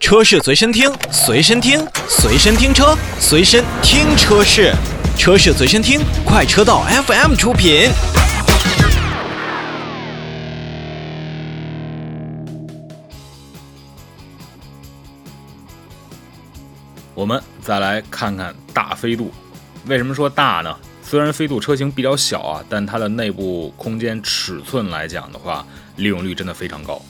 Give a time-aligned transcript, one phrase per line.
[0.00, 4.72] 车市随身听，随身听，随身听车，随身听车市，
[5.16, 7.90] 车市随身听，快车道 FM 出品。
[17.14, 19.32] 我们再来看看大飞度，
[19.86, 20.76] 为什么说大呢？
[21.02, 25.64] 虽然飞度车型比较小啊，但它的内部空间尺寸来讲的话，
[25.96, 27.00] 利用率真的非常高。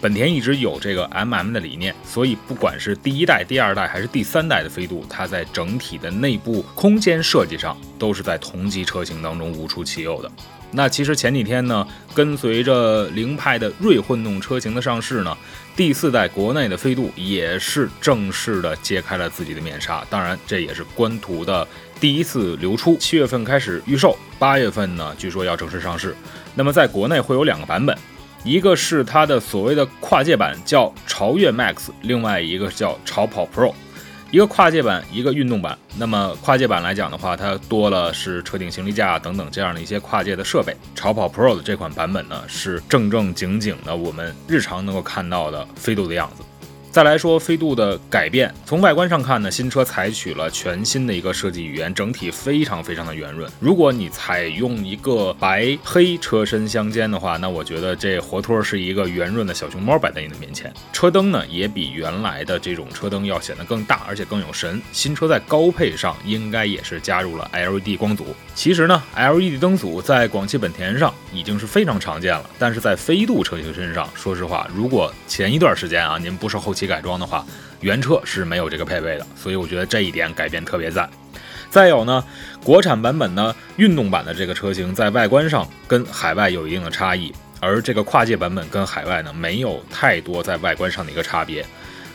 [0.00, 10.30] 本田一直有这个 MM 的理念，所以不管是第一代、第二代还是第三代的飞度，它在整体的内部空间设计上都是在同级车型当中无出其右的。
[10.72, 15.36] 那其实前几天呢，跟随着凌派的锐混动车型的上市呢，
[15.74, 20.04] 第四代国内的飞度也是正式的揭开了自己的面纱。
[20.10, 21.66] 当然，这也是官图的
[21.98, 22.96] 第一次流出。
[22.98, 26.14] 七月份开始预售，八月份呢，据说要正式上市。
[26.54, 27.96] 那么在国内会有两个版本。
[28.44, 33.72] 一个是它的所谓的跨界版，叫潮越 Max；另外一个叫潮跑 Pro，
[34.30, 35.76] 一个跨界版，一个运动版。
[35.98, 40.76] 那么跨界版来讲的话，它多了是车顶行李架等等这样的一些跨界的设备。
[40.94, 46.44] 潮跑 Pro 的这款版本呢，是正正经经的我们日常能够看到的飞度的样子。
[46.96, 53.52] 再来说飞度的改变，从外观上看呢，新车采取了全新的一个设计语言，整体非常非常的圆润。
[53.60, 60.72] 如果你采用一个白黑车身相间的话，那我觉得这活脱是一个圆润的小熊猫摆在你的面前。
[60.90, 64.80] 车灯呢，也比原来的这种车灯要显得更大，而且更有神。
[64.90, 68.34] 新车在高配上应该也是加入了 LED 光组。
[68.54, 77.44] 其实呢，LED 灯组在广汽本田上已经是非常常见了，但是在飞度车型身上，说实话，如果前一段时间啊，您不是后期改装的话，
[77.80, 81.08] 原车是没有这个配备的，所以我觉得这一点改变特别赞。
[81.68, 82.24] 再有呢，
[82.62, 91.66] 国产版本呢，运动版的这个车型在外观上跟海外有一定的差异，而这个跨界版本跟海外呢没有太多在外观上的一个差别。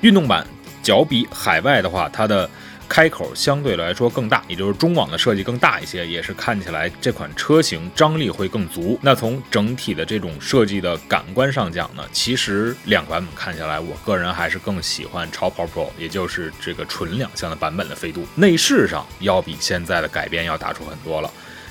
[0.00, 0.46] 运动版
[0.82, 2.48] 脚比海外的话，它的
[2.92, 8.98] 开口相对来说更大，也就是中网的设计更大一些，也是看起来这款车型张力会更足。
[9.00, 18.26] 那从整体的这种设计的感官上讲呢，其实两版本看下来，我个人还是更喜欢超跑 Pro，也就是这个纯两厢的版本的飞度。
[18.34, 21.30] 内饰上要比现在的改变要大出很多了。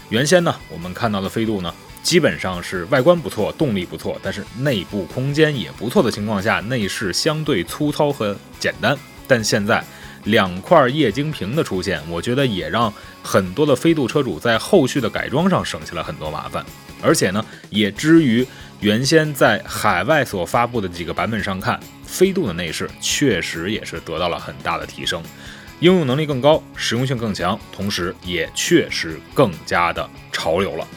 [0.10, 8.98] 原先呢，我们看到的飞度呢，基本上是外观不错，动力不错，但是内部空间也不错的情况下，内饰相对粗糙和简单。
[9.28, 9.84] 但现在。
[10.26, 12.94] 两块液晶屏的出现，我觉得也让
[13.24, 16.66] 很多的飞度车主在后续的改装上省下了很多麻烦，
[17.02, 18.46] 而且呢，也之于
[18.80, 25.24] 原先在海外所发布的几个版本上看，飞度的内饰确实也是得到了很大的提升，
[25.80, 30.88] 应用能力更高，实用性更强，同时也确实更加的潮流了。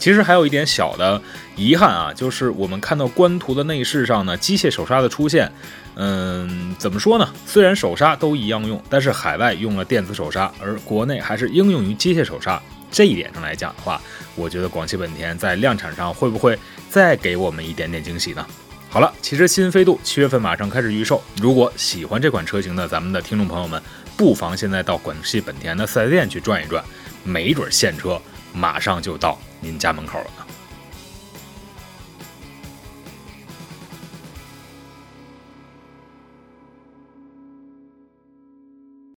[0.00, 1.20] 其实还有一点小的
[1.54, 5.52] 遗憾啊，就是我们看到官图的内饰上呢，机械手刹的出现。
[5.96, 7.28] 嗯，怎么说呢？
[7.46, 12.60] 虽然手刹都一样用，但是海外用了电子手刹，而国内还是应用于机械手刹。
[12.90, 14.00] 这一点上来讲的话，
[14.34, 18.46] 我觉得广汽本田在量产上会不会再给我们一点点惊喜呢？
[18.88, 23.80] 好了，其实新飞度七月份马上开始预售，如果喜欢这款车型的咱们的听众朋友们，
[24.16, 26.82] 不妨现在到广汽本田的四 S 店去转一转，
[27.22, 28.20] 没准现车
[28.52, 30.49] 马上就到您家门口了。